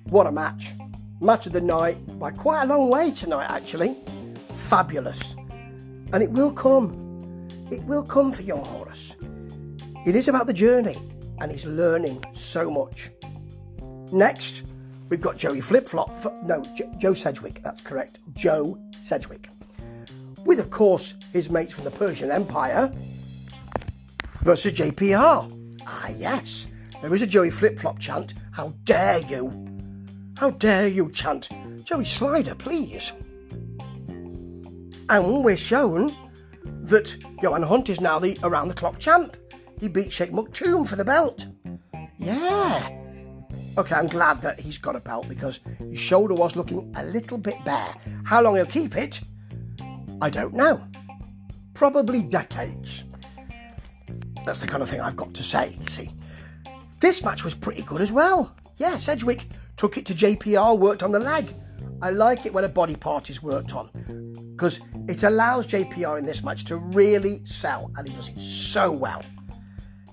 What 0.06 0.28
a 0.28 0.32
match! 0.32 0.74
Match 1.20 1.48
of 1.48 1.54
the 1.54 1.62
night 1.62 2.20
by 2.20 2.32
quite 2.32 2.64
a 2.64 2.66
long 2.66 2.90
way 2.90 3.12
tonight, 3.12 3.48
actually. 3.50 3.98
Fabulous. 4.56 5.36
And 6.14 6.24
it 6.24 6.32
will 6.32 6.52
come. 6.52 7.48
It 7.72 7.84
will 7.84 8.04
come 8.04 8.32
for 8.32 8.42
young 8.42 8.66
Horus. 8.66 9.16
It 10.06 10.16
is 10.16 10.28
about 10.28 10.48
the 10.48 10.54
journey, 10.54 10.98
and 11.40 11.52
he's 11.52 11.66
learning 11.66 12.24
so 12.34 12.70
much. 12.70 13.12
Next, 14.12 14.64
we've 15.10 15.22
got 15.22 15.38
Joey 15.38 15.62
Flip 15.62 15.88
Flop. 15.88 16.12
No, 16.44 16.64
Joe 16.98 17.14
Sedgwick, 17.14 17.62
that's 17.64 17.82
correct. 17.82 18.20
Joe 18.34 18.78
Sedgwick 19.02 19.50
with, 20.46 20.60
of 20.60 20.70
course, 20.70 21.14
his 21.34 21.50
mates 21.50 21.74
from 21.74 21.86
the 21.86 21.92
Persian 21.92 22.32
Empire. 22.32 22.92
versus 24.42 24.74
JPR. 24.74 25.50
Ah, 25.86 26.10
yes, 26.18 26.66
there 27.02 27.14
is 27.14 27.22
a 27.22 27.28
Joey 27.28 27.50
flip 27.50 27.80
flop 27.80 28.00
chant. 28.00 28.34
How 28.52 28.74
dare 28.84 29.20
you? 29.20 29.68
How 30.38 30.52
dare 30.52 30.88
you 30.88 31.10
chant 31.12 31.50
Joey 31.84 32.06
Slider, 32.06 32.56
please? 32.56 33.12
And 35.10 35.44
we're 35.44 35.58
shown 35.58 36.16
that 36.64 37.16
Johan 37.42 37.64
Hunt 37.64 37.90
is 37.90 38.00
now 38.00 38.20
the 38.20 38.38
around 38.44 38.70
the 38.70 38.74
clock 38.74 39.00
champ. 39.00 39.36
He 39.80 39.88
beat 39.88 40.14
Sheikh 40.14 40.32
Maktoum 40.32 40.88
for 40.88 40.96
the 40.96 41.06
belt. 41.06 41.48
Yeah. 42.18 42.90
Okay, 43.78 43.96
I'm 43.96 44.08
glad 44.08 44.42
that 44.42 44.60
he's 44.60 44.78
got 44.78 44.96
a 44.96 45.00
belt 45.00 45.28
because 45.28 45.60
his 45.80 46.00
shoulder 46.00 46.34
was 46.34 46.56
looking 46.56 46.94
a 46.96 47.06
little 47.06 47.38
bit 47.38 47.56
bare. 47.66 47.96
How 48.24 48.42
long 48.42 48.56
he'll 48.56 48.66
keep 48.66 48.96
it, 48.96 49.22
I 50.22 50.30
don't 50.30 50.54
know. 50.54 50.84
Probably 51.74 52.22
decades. 52.22 53.06
That's 54.46 54.60
the 54.60 54.68
kind 54.68 54.84
of 54.84 54.90
thing 54.90 55.02
I've 55.02 55.16
got 55.16 55.34
to 55.36 55.44
say, 55.44 55.78
see. 55.88 56.10
This 57.02 57.24
match 57.24 57.44
was 57.44 57.56
pretty 57.56 57.82
good 57.82 58.00
as 58.00 58.12
well. 58.12 58.56
Yeah, 58.78 58.98
Sedgwick 58.98 59.48
took 59.76 59.98
it 59.98 60.06
to 60.06 60.14
JPR, 60.14 60.78
worked 60.78 61.02
on 61.02 61.12
the 61.12 61.20
leg. 61.20 61.54
I 62.00 62.12
like 62.12 62.46
it 62.46 62.54
when 62.54 62.64
a 62.64 62.70
body 62.70 62.96
part 62.96 63.30
is 63.32 63.42
worked 63.42 63.74
on 63.74 63.90
because 64.56 64.80
it 65.08 65.24
allows 65.24 65.66
JPR 65.66 66.20
in 66.20 66.26
this 66.26 66.44
match 66.44 66.64
to 66.66 66.78
really 66.78 67.42
sell, 67.44 67.92
and 67.98 68.08
he 68.08 68.14
does 68.14 68.30
it 68.30 68.40
so 68.40 68.92
well. 68.92 69.24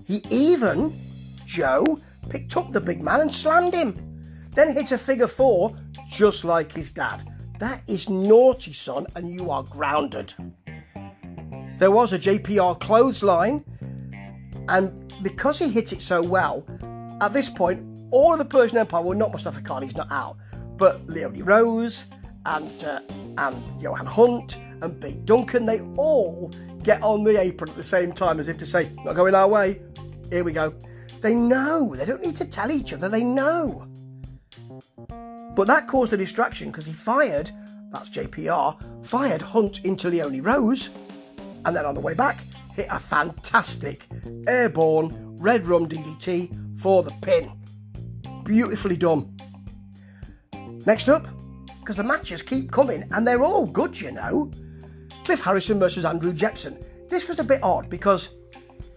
He 0.05 0.23
even, 0.31 0.99
Joe, 1.45 1.99
picked 2.29 2.57
up 2.57 2.71
the 2.71 2.81
big 2.81 3.03
man 3.03 3.21
and 3.21 3.33
slammed 3.33 3.75
him, 3.75 3.95
then 4.55 4.73
hit 4.73 4.91
a 4.91 4.97
figure 4.97 5.27
four 5.27 5.77
just 6.09 6.43
like 6.43 6.71
his 6.71 6.89
dad. 6.89 7.23
That 7.59 7.83
is 7.87 8.09
naughty, 8.09 8.73
son, 8.73 9.05
and 9.15 9.29
you 9.29 9.51
are 9.51 9.63
grounded. 9.63 10.33
There 11.77 11.91
was 11.91 12.13
a 12.13 12.19
JPR 12.19 12.79
clothesline, 12.79 13.63
and 14.67 15.08
because 15.21 15.59
he 15.59 15.69
hit 15.69 15.93
it 15.93 16.01
so 16.01 16.21
well, 16.21 16.65
at 17.21 17.33
this 17.33 17.49
point, 17.49 17.85
all 18.11 18.33
of 18.33 18.39
the 18.39 18.45
Persian 18.45 18.77
Empire, 18.77 19.01
well, 19.01 19.17
not 19.17 19.31
Mustafa 19.31 19.61
Khan, 19.61 19.83
he's 19.83 19.95
not 19.95 20.11
out, 20.11 20.37
but 20.77 21.05
Leonie 21.07 21.41
Rose 21.41 22.05
and 22.45 22.83
uh, 22.83 23.01
and 23.37 23.81
Johan 23.81 24.05
Hunt 24.05 24.57
and 24.81 24.99
Big 24.99 25.25
Duncan, 25.25 25.65
they 25.65 25.81
all 25.97 26.51
get 26.83 27.01
on 27.03 27.23
the 27.23 27.39
apron 27.39 27.69
at 27.69 27.75
the 27.75 27.83
same 27.83 28.11
time 28.11 28.39
as 28.39 28.47
if 28.47 28.57
to 28.57 28.65
say, 28.65 28.91
not 29.03 29.15
going 29.15 29.35
our 29.35 29.47
way, 29.47 29.81
here 30.29 30.43
we 30.43 30.51
go. 30.51 30.73
They 31.21 31.33
know, 31.33 31.93
they 31.95 32.05
don't 32.05 32.21
need 32.21 32.37
to 32.37 32.45
tell 32.45 32.71
each 32.71 32.93
other, 32.93 33.09
they 33.09 33.23
know. 33.23 33.85
But 35.55 35.67
that 35.67 35.87
caused 35.87 36.13
a 36.13 36.17
distraction 36.17 36.71
because 36.71 36.85
he 36.85 36.93
fired, 36.93 37.51
that's 37.91 38.09
JPR, 38.09 39.05
fired 39.05 39.41
Hunt 39.41 39.83
into 39.83 40.09
Leonie 40.09 40.41
Rose, 40.41 40.89
and 41.65 41.75
then 41.75 41.85
on 41.85 41.95
the 41.95 42.01
way 42.01 42.13
back, 42.13 42.41
hit 42.79 42.87
a 42.89 42.97
fantastic 42.99 44.07
airborne 44.47 45.37
red 45.37 45.67
rum 45.67 45.85
DDT 45.85 46.79
for 46.79 47.03
the 47.03 47.11
pin. 47.21 47.51
Beautifully 48.45 48.95
done. 48.95 49.35
Next 50.85 51.09
up, 51.09 51.27
because 51.79 51.97
the 51.97 52.05
matches 52.05 52.41
keep 52.41 52.71
coming 52.71 53.03
and 53.11 53.27
they're 53.27 53.43
all 53.43 53.65
good, 53.65 53.99
you 53.99 54.13
know. 54.13 54.49
Cliff 55.25 55.41
Harrison 55.41 55.77
versus 55.77 56.05
Andrew 56.05 56.31
Jepson. 56.31 56.81
This 57.09 57.27
was 57.27 57.39
a 57.39 57.43
bit 57.43 57.61
odd 57.63 57.89
because 57.89 58.29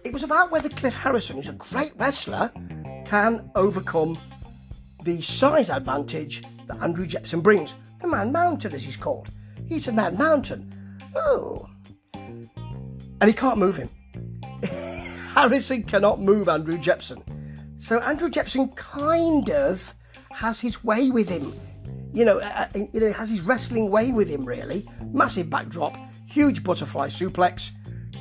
it 0.05 0.13
was 0.13 0.23
about 0.23 0.49
whether 0.49 0.69
Cliff 0.69 0.95
Harrison, 0.95 1.35
who's 1.35 1.49
a 1.49 1.53
great 1.53 1.91
wrestler, 1.97 2.53
can 3.05 3.51
overcome 3.55 4.17
the 5.03 5.21
size 5.21 5.69
advantage 5.69 6.41
that 6.67 6.81
Andrew 6.81 7.05
Jepson 7.05 7.41
brings. 7.41 7.75
The 7.99 8.07
Man 8.07 8.31
Mountain, 8.31 8.73
as 8.73 8.83
he's 8.83 8.95
called. 8.95 9.27
He's 9.67 9.89
a 9.89 9.91
Man 9.91 10.17
Mountain. 10.17 10.73
Oh. 11.15 11.67
And 13.23 13.29
he 13.29 13.33
can't 13.33 13.57
move 13.57 13.77
him. 13.77 13.89
Harrison 15.33 15.83
cannot 15.83 16.19
move 16.19 16.49
Andrew 16.49 16.77
Jepson. 16.77 17.23
So 17.77 17.99
Andrew 17.99 18.29
Jepson 18.29 18.67
kind 18.75 19.49
of 19.49 19.95
has 20.33 20.59
his 20.59 20.83
way 20.83 21.09
with 21.09 21.29
him. 21.29 21.57
You 22.11 22.25
know, 22.25 22.39
uh, 22.39 22.67
uh, 22.75 22.79
you 22.91 22.99
know, 22.99 23.13
has 23.13 23.29
his 23.29 23.39
wrestling 23.39 23.89
way 23.89 24.11
with 24.11 24.27
him. 24.27 24.43
Really, 24.43 24.89
massive 25.13 25.49
backdrop, 25.49 25.95
huge 26.27 26.65
butterfly 26.65 27.07
suplex. 27.07 27.71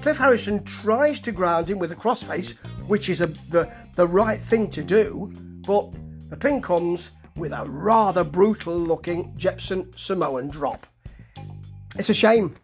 Cliff 0.02 0.18
Harrison 0.18 0.62
tries 0.62 1.18
to 1.18 1.32
ground 1.32 1.68
him 1.68 1.80
with 1.80 1.90
a 1.90 1.96
crossface, 1.96 2.56
which 2.86 3.08
is 3.08 3.20
a, 3.20 3.26
the 3.26 3.68
the 3.96 4.06
right 4.06 4.40
thing 4.40 4.70
to 4.70 4.84
do, 4.84 5.32
but 5.66 5.90
the 6.30 6.36
pin 6.36 6.62
comes 6.62 7.10
with 7.34 7.50
a 7.50 7.64
rather 7.64 8.22
brutal 8.22 8.78
looking 8.78 9.36
Jepson 9.36 9.92
Samoan 9.96 10.48
drop. 10.48 10.86
It's 11.96 12.08
a 12.08 12.14
shame. 12.14 12.54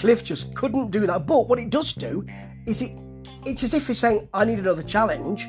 Cliff 0.00 0.24
just 0.24 0.54
couldn't 0.54 0.90
do 0.90 1.06
that. 1.06 1.26
But 1.26 1.46
what 1.46 1.58
it 1.58 1.68
does 1.68 1.92
do 1.92 2.26
is 2.66 2.80
it 2.80 2.92
it's 3.44 3.62
as 3.62 3.74
if 3.74 3.86
he's 3.86 3.98
saying, 3.98 4.28
I 4.32 4.46
need 4.46 4.58
another 4.58 4.82
challenge. 4.82 5.44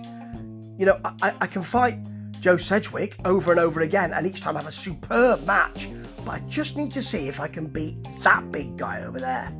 You 0.78 0.88
know, 0.88 1.00
I, 1.22 1.34
I 1.40 1.48
can 1.48 1.64
fight 1.64 1.98
Joe 2.42 2.58
Sedgwick 2.58 3.16
over 3.24 3.52
and 3.52 3.60
over 3.60 3.82
again 3.82 4.12
and 4.14 4.28
each 4.28 4.42
time 4.42 4.56
have 4.56 4.68
a 4.68 4.72
superb 4.72 5.46
match. 5.46 5.90
But 6.26 6.32
I 6.32 6.40
just 6.50 6.76
need 6.76 6.92
to 6.94 7.02
see 7.02 7.30
if 7.30 7.40
I 7.40 7.48
can 7.48 7.68
beat 7.68 7.96
that 8.24 8.52
big 8.52 8.78
guy 8.78 9.04
over 9.04 9.20
there. 9.20 9.52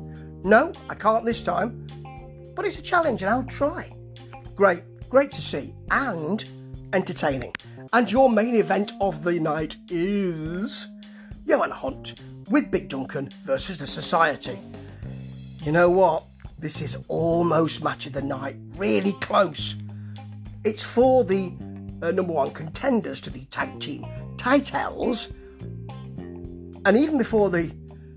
No, 0.44 0.72
I 0.90 0.94
can't 0.94 1.24
this 1.24 1.42
time. 1.42 1.86
But 2.54 2.66
it's 2.66 2.78
a 2.78 2.82
challenge 2.82 3.22
and 3.22 3.30
I'll 3.30 3.44
try. 3.44 3.94
Great, 4.54 4.82
great 5.08 5.32
to 5.32 5.40
see 5.40 5.74
and 5.90 6.44
entertaining. 6.92 7.54
And 7.94 8.10
your 8.10 8.28
main 8.28 8.56
event 8.56 8.92
of 9.00 9.24
the 9.24 9.40
night 9.40 9.76
is 9.88 10.88
Johan 11.46 11.70
Hunt 11.70 12.20
with 12.50 12.70
Big 12.70 12.88
Duncan 12.90 13.30
versus 13.44 13.78
the 13.78 13.86
Society. 13.86 14.58
You 15.62 15.70
know 15.70 15.88
what? 15.88 16.24
This 16.58 16.80
is 16.80 16.98
almost 17.06 17.84
match 17.84 18.06
of 18.06 18.14
the 18.14 18.22
night, 18.22 18.56
really 18.74 19.12
close. 19.14 19.76
It's 20.64 20.82
for 20.82 21.22
the 21.22 21.52
uh, 22.02 22.10
number 22.10 22.32
one 22.32 22.50
contenders 22.50 23.20
to 23.20 23.30
the 23.30 23.44
tag 23.44 23.78
team 23.78 24.04
titles. 24.36 25.28
And 26.84 26.96
even 26.96 27.16
before 27.16 27.48
the 27.48 27.72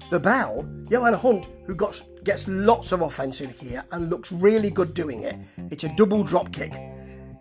the 0.09 0.19
bell, 0.19 0.67
Johan 0.89 1.13
Hunt, 1.13 1.47
who 1.65 1.75
got, 1.75 2.01
gets 2.23 2.47
lots 2.47 2.91
of 2.91 3.01
offense 3.01 3.41
in 3.41 3.51
here 3.51 3.83
and 3.91 4.09
looks 4.09 4.31
really 4.31 4.69
good 4.69 4.93
doing 4.93 5.23
it. 5.23 5.35
It's 5.71 5.83
a 5.83 5.89
double 5.89 6.23
drop 6.23 6.51
kick. 6.51 6.73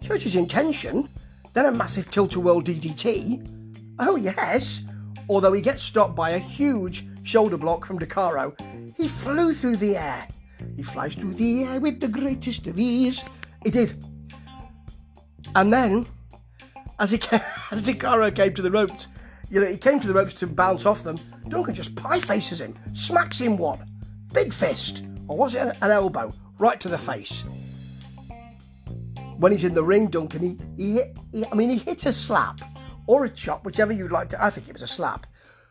Shows 0.02 0.23
his 0.23 0.34
intention. 0.34 1.08
Then 1.54 1.66
a 1.66 1.73
massive 1.73 2.11
tilt-a-whirl 2.11 2.62
DDT. 2.62 3.94
Oh 3.99 4.16
yes. 4.16 4.82
Although 5.28 5.52
he 5.52 5.62
gets 5.62 5.82
stopped 5.82 6.14
by 6.14 6.30
a 6.30 6.38
huge 6.38 7.06
shoulder 7.25 7.57
block 7.57 7.85
from 7.85 7.99
Decaro, 7.99 8.54
he 8.97 9.09
flew 9.09 9.54
through 9.54 9.76
the 9.78 9.97
air. 9.97 10.28
He 10.76 10.83
flies 10.83 11.14
through 11.14 11.35
the 11.35 11.64
air 11.64 11.81
with 11.81 12.00
the 12.00 12.09
greatest 12.09 12.66
of 12.69 12.78
ease. 12.78 13.25
He 13.64 13.71
did. 13.71 14.02
And 15.54 15.73
then 15.73 16.07
as 16.99 17.11
he 17.11 17.19
came, 17.19 17.40
as 17.71 17.83
Decaro 17.83 18.35
came 18.35 18.54
to 18.54 18.62
the 18.62 18.71
ropes, 18.71 19.09
you 19.50 19.61
know, 19.61 19.66
he 19.66 19.76
came 19.76 20.00
to 20.00 20.07
the 20.07 20.14
ropes 20.14 20.35
to 20.35 20.47
bounce 20.47 20.87
off 20.87 21.02
them. 21.02 21.19
Duncan 21.49 21.75
just 21.75 21.95
pie 21.97 22.21
faces 22.21 22.61
him, 22.61 22.78
smacks 22.93 23.38
him 23.38 23.57
one, 23.57 23.87
big 24.33 24.52
fist, 24.52 25.04
or 25.28 25.37
was 25.37 25.54
it 25.54 25.76
an, 25.81 25.90
elbow, 25.90 26.33
right 26.59 26.81
to 26.81 26.88
the 26.88 26.99
face. 26.99 27.45
When 29.37 29.52
he's 29.52 29.64
in 29.64 29.75
the 29.75 29.85
ring, 29.85 30.07
Duncan, 30.07 30.59
he, 30.76 30.83
he, 30.83 30.93
hit, 30.95 31.19
he, 31.33 31.45
I 31.47 31.54
mean, 31.54 31.71
he 31.71 31.78
hits 31.78 32.07
a 32.07 32.12
slap 32.12 32.61
or 33.07 33.25
a 33.25 33.31
chop, 33.31 33.64
whichever 33.66 33.93
you'd 33.93 34.12
like 34.12 34.31
to. 34.31 34.43
I 34.43 34.50
think 34.50 34.69
it 34.69 34.73
was 34.73 34.83
a 34.83 34.87
slap. 34.87 35.26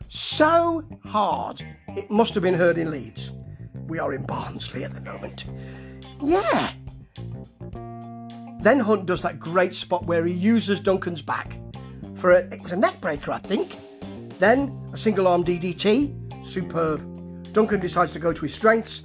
So 0.09 0.83
hard, 1.05 1.65
it 1.89 2.09
must 2.11 2.33
have 2.33 2.43
been 2.43 2.53
heard 2.53 2.77
in 2.77 2.91
Leeds. 2.91 3.31
We 3.87 3.99
are 3.99 4.13
in 4.13 4.25
Barnsley 4.25 4.83
at 4.83 4.93
the 4.93 5.01
moment. 5.01 5.45
Yeah, 6.21 6.73
then 8.63 8.79
Hunt 8.79 9.05
does 9.05 9.21
that 9.23 9.41
great 9.41 9.75
spot 9.75 10.05
where 10.05 10.25
he 10.25 10.33
uses 10.33 10.79
Duncan's 10.79 11.21
back 11.21 11.59
for 12.15 12.31
a, 12.31 12.37
it 12.45 12.63
was 12.63 12.71
a 12.71 12.77
neck 12.77 13.01
breaker, 13.01 13.33
I 13.33 13.39
think. 13.39 13.75
Then 14.39 14.89
a 14.93 14.97
single 14.97 15.27
arm 15.27 15.43
DDT, 15.43 16.47
superb. 16.47 17.01
Duncan 17.51 17.81
decides 17.81 18.13
to 18.13 18.19
go 18.19 18.31
to 18.31 18.41
his 18.41 18.53
strengths, 18.53 19.03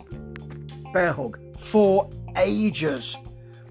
bear 0.93 1.13
hug 1.13 1.41
for 1.59 2.09
ages. 2.37 3.17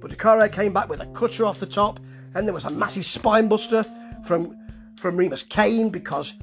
But 0.02 0.12
Decaro 0.12 0.52
came 0.52 0.74
back 0.74 0.90
with 0.90 1.00
a 1.00 1.06
cutter 1.08 1.46
off 1.46 1.62
the 1.62 1.66
top, 1.66 2.02
and 2.36 2.46
there 2.46 2.54
was 2.54 2.66
a 2.66 2.70
massive 2.70 3.06
spine 3.06 3.48
buster 3.48 3.86
from 4.26 4.58
from 4.98 5.16
Remus 5.16 5.44
Kane 5.44 5.90
because 5.90 6.34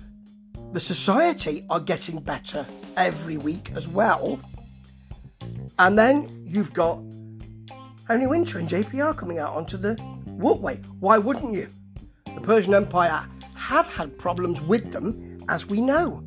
the 0.74 0.80
society 0.80 1.64
are 1.70 1.78
getting 1.78 2.18
better 2.18 2.66
every 2.96 3.36
week 3.36 3.70
as 3.76 3.86
well. 3.86 4.40
And 5.78 5.96
then 5.96 6.42
you've 6.44 6.72
got 6.72 6.98
Henry 8.08 8.26
Winter 8.26 8.58
and 8.58 8.68
JPR 8.68 9.16
coming 9.16 9.38
out 9.38 9.54
onto 9.54 9.76
the 9.76 9.96
walkway. 10.26 10.78
Why 10.98 11.16
wouldn't 11.16 11.52
you? 11.52 11.68
The 12.24 12.40
Persian 12.40 12.74
Empire 12.74 13.24
have 13.54 13.88
had 13.88 14.18
problems 14.18 14.60
with 14.60 14.90
them, 14.90 15.38
as 15.48 15.64
we 15.64 15.80
know. 15.80 16.24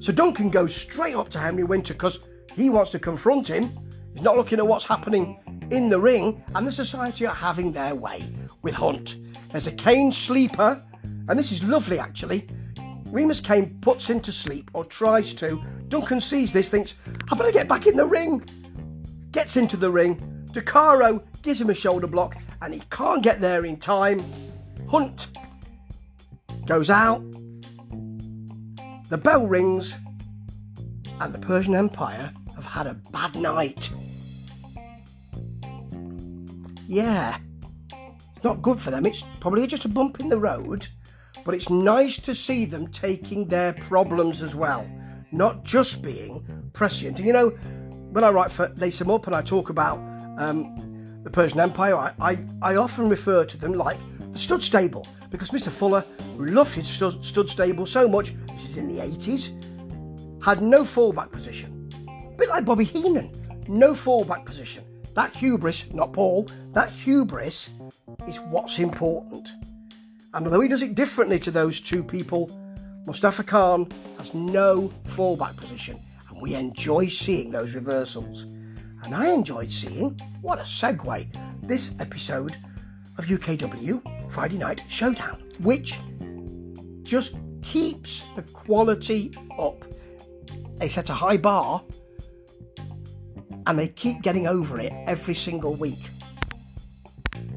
So 0.00 0.10
Duncan 0.10 0.48
goes 0.48 0.74
straight 0.74 1.14
up 1.14 1.28
to 1.30 1.38
Henry 1.38 1.64
Winter 1.64 1.92
because 1.92 2.20
he 2.54 2.70
wants 2.70 2.92
to 2.92 2.98
confront 2.98 3.46
him. 3.46 3.78
He's 4.14 4.22
not 4.22 4.38
looking 4.38 4.58
at 4.58 4.66
what's 4.66 4.86
happening 4.86 5.38
in 5.70 5.90
the 5.90 6.00
ring, 6.00 6.42
and 6.54 6.66
the 6.66 6.72
society 6.72 7.26
are 7.26 7.34
having 7.34 7.72
their 7.72 7.94
way 7.94 8.24
with 8.62 8.72
Hunt. 8.72 9.16
There's 9.52 9.66
a 9.66 9.72
Kane 9.72 10.12
sleeper, 10.12 10.82
and 11.28 11.38
this 11.38 11.52
is 11.52 11.62
lovely 11.62 11.98
actually. 11.98 12.48
Remus 13.06 13.40
Kane 13.40 13.78
puts 13.80 14.08
him 14.08 14.20
to 14.20 14.32
sleep 14.32 14.70
or 14.74 14.84
tries 14.84 15.32
to. 15.34 15.62
Duncan 15.88 16.20
sees 16.20 16.52
this, 16.52 16.68
thinks, 16.68 16.94
I 17.30 17.36
better 17.36 17.52
get 17.52 17.68
back 17.68 17.86
in 17.86 17.96
the 17.96 18.06
ring 18.06 18.44
gets 19.36 19.58
into 19.58 19.76
the 19.76 19.90
ring. 19.90 20.16
Decaro 20.52 21.22
gives 21.42 21.60
him 21.60 21.68
a 21.68 21.74
shoulder 21.74 22.06
block 22.06 22.38
and 22.62 22.72
he 22.72 22.80
can't 22.90 23.22
get 23.22 23.38
there 23.38 23.66
in 23.66 23.76
time. 23.76 24.24
Hunt 24.88 25.28
goes 26.64 26.88
out. 26.88 27.22
The 29.10 29.18
bell 29.18 29.46
rings 29.46 29.98
and 31.20 31.34
the 31.34 31.38
Persian 31.38 31.74
Empire 31.74 32.32
have 32.54 32.64
had 32.64 32.86
a 32.86 32.94
bad 32.94 33.34
night. 33.34 33.90
Yeah, 36.88 37.36
it's 38.34 38.42
not 38.42 38.62
good 38.62 38.80
for 38.80 38.90
them. 38.90 39.04
It's 39.04 39.22
probably 39.38 39.66
just 39.66 39.84
a 39.84 39.88
bump 39.90 40.18
in 40.18 40.30
the 40.30 40.38
road, 40.38 40.88
but 41.46 41.54
it's 41.54 41.70
nice 41.70 42.18
to 42.18 42.34
see 42.34 42.64
them 42.64 42.88
taking 42.88 43.46
their 43.46 43.72
problems 43.72 44.42
as 44.42 44.56
well, 44.56 44.84
not 45.30 45.62
just 45.62 46.02
being 46.02 46.44
prescient. 46.72 47.18
And 47.18 47.26
you 47.26 47.32
know, 47.32 47.50
when 48.10 48.24
I 48.24 48.30
write 48.30 48.50
for 48.50 48.68
Lace 48.76 49.00
Up 49.00 49.26
and 49.28 49.36
I 49.36 49.42
talk 49.42 49.70
about 49.70 49.98
um, 50.38 51.20
the 51.22 51.30
Persian 51.30 51.60
Empire, 51.60 51.94
I, 51.96 52.12
I, 52.20 52.38
I 52.60 52.76
often 52.76 53.08
refer 53.08 53.44
to 53.44 53.56
them 53.56 53.74
like 53.74 53.96
the 54.32 54.38
stud 54.40 54.60
stable 54.60 55.06
because 55.30 55.50
Mr. 55.50 55.70
Fuller, 55.70 56.04
who 56.36 56.46
loved 56.46 56.74
his 56.74 56.88
stud, 56.88 57.24
stud 57.24 57.48
stable 57.48 57.86
so 57.86 58.08
much, 58.08 58.34
this 58.48 58.68
is 58.68 58.76
in 58.76 58.88
the 58.88 59.00
80s, 59.00 60.42
had 60.42 60.60
no 60.60 60.82
fallback 60.82 61.30
position. 61.30 61.88
A 62.08 62.36
bit 62.36 62.48
like 62.48 62.64
Bobby 62.64 62.84
Heenan, 62.84 63.30
no 63.68 63.92
fallback 63.94 64.44
position. 64.44 64.84
That 65.14 65.34
hubris, 65.34 65.92
not 65.92 66.12
Paul, 66.12 66.48
that 66.72 66.90
hubris 66.90 67.70
is 68.26 68.40
what's 68.40 68.80
important. 68.80 69.52
And 70.36 70.46
although 70.46 70.60
he 70.60 70.68
does 70.68 70.82
it 70.82 70.94
differently 70.94 71.38
to 71.38 71.50
those 71.50 71.80
two 71.80 72.04
people, 72.04 72.50
Mustafa 73.06 73.42
Khan 73.42 73.88
has 74.18 74.34
no 74.34 74.92
fallback 75.08 75.56
position, 75.56 75.98
and 76.28 76.42
we 76.42 76.54
enjoy 76.54 77.08
seeing 77.08 77.50
those 77.50 77.74
reversals. 77.74 78.42
And 79.02 79.14
I 79.14 79.30
enjoyed 79.32 79.72
seeing, 79.72 80.20
what 80.42 80.58
a 80.58 80.62
segue, 80.62 81.26
this 81.62 81.94
episode 82.00 82.54
of 83.16 83.24
UKW 83.24 84.30
Friday 84.30 84.58
Night 84.58 84.82
Showdown, 84.90 85.42
which 85.60 85.98
just 87.02 87.36
keeps 87.62 88.22
the 88.34 88.42
quality 88.42 89.32
up. 89.58 89.86
They 90.76 90.90
set 90.90 91.08
a 91.08 91.14
high 91.14 91.38
bar 91.38 91.82
and 93.66 93.78
they 93.78 93.88
keep 93.88 94.20
getting 94.20 94.46
over 94.46 94.78
it 94.80 94.92
every 95.06 95.34
single 95.34 95.74
week. 95.74 96.10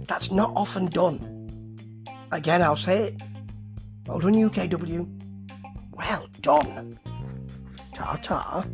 That's 0.05 0.31
not 0.31 0.53
often 0.55 0.85
done. 0.85 1.28
Again, 2.31 2.61
I'll 2.61 2.75
say 2.75 3.07
it. 3.07 3.21
Well 4.05 4.19
done, 4.19 4.33
UKW. 4.33 5.07
Well 5.93 6.27
done. 6.41 6.99
Ta 7.93 8.17
ta. 8.21 8.65